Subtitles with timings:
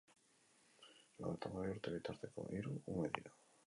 [1.19, 3.41] Lau eta hamabi urte bitarteko hiru ume dira.